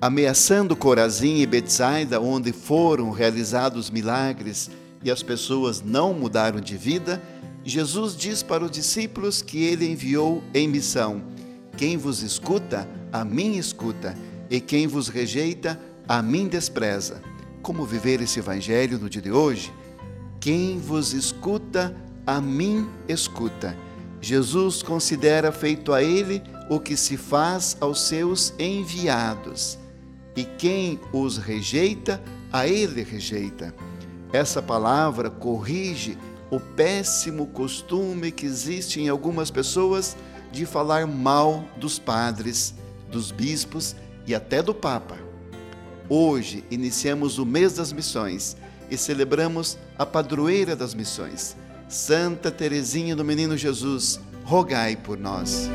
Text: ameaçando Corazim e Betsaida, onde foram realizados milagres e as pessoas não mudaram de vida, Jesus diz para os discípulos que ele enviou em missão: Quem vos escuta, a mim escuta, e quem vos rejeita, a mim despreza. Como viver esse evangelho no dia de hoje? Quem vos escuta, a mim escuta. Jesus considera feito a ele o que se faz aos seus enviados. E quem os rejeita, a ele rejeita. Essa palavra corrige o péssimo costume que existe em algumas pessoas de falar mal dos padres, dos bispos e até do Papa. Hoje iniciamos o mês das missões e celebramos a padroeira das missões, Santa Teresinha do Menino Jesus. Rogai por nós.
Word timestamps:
ameaçando 0.00 0.74
Corazim 0.74 1.36
e 1.40 1.46
Betsaida, 1.46 2.20
onde 2.20 2.52
foram 2.52 3.10
realizados 3.10 3.90
milagres 3.90 4.70
e 5.02 5.10
as 5.10 5.22
pessoas 5.22 5.82
não 5.82 6.14
mudaram 6.14 6.60
de 6.60 6.76
vida, 6.76 7.22
Jesus 7.62 8.16
diz 8.16 8.42
para 8.42 8.64
os 8.64 8.70
discípulos 8.70 9.42
que 9.42 9.62
ele 9.62 9.86
enviou 9.86 10.42
em 10.54 10.66
missão: 10.66 11.22
Quem 11.76 11.98
vos 11.98 12.22
escuta, 12.22 12.88
a 13.12 13.24
mim 13.24 13.58
escuta, 13.58 14.16
e 14.48 14.60
quem 14.60 14.86
vos 14.86 15.08
rejeita, 15.08 15.78
a 16.08 16.22
mim 16.22 16.48
despreza. 16.48 17.20
Como 17.60 17.84
viver 17.84 18.22
esse 18.22 18.38
evangelho 18.38 18.98
no 18.98 19.10
dia 19.10 19.20
de 19.20 19.30
hoje? 19.30 19.70
Quem 20.40 20.78
vos 20.78 21.12
escuta, 21.12 21.94
a 22.26 22.40
mim 22.40 22.88
escuta. 23.06 23.76
Jesus 24.22 24.82
considera 24.82 25.52
feito 25.52 25.92
a 25.92 26.02
ele 26.02 26.42
o 26.70 26.80
que 26.80 26.96
se 26.96 27.16
faz 27.18 27.76
aos 27.80 28.02
seus 28.02 28.54
enviados. 28.58 29.79
E 30.36 30.44
quem 30.44 31.00
os 31.12 31.36
rejeita, 31.36 32.22
a 32.52 32.66
ele 32.66 33.02
rejeita. 33.02 33.74
Essa 34.32 34.62
palavra 34.62 35.30
corrige 35.30 36.16
o 36.50 36.58
péssimo 36.58 37.46
costume 37.46 38.30
que 38.32 38.46
existe 38.46 39.00
em 39.00 39.08
algumas 39.08 39.50
pessoas 39.50 40.16
de 40.52 40.66
falar 40.66 41.06
mal 41.06 41.64
dos 41.76 41.98
padres, 41.98 42.74
dos 43.10 43.30
bispos 43.30 43.94
e 44.26 44.34
até 44.34 44.62
do 44.62 44.74
Papa. 44.74 45.16
Hoje 46.08 46.64
iniciamos 46.70 47.38
o 47.38 47.46
mês 47.46 47.74
das 47.74 47.92
missões 47.92 48.56
e 48.90 48.96
celebramos 48.96 49.78
a 49.96 50.04
padroeira 50.04 50.74
das 50.74 50.92
missões, 50.92 51.56
Santa 51.88 52.50
Teresinha 52.50 53.14
do 53.14 53.24
Menino 53.24 53.56
Jesus. 53.56 54.18
Rogai 54.44 54.96
por 54.96 55.16
nós. 55.16 55.70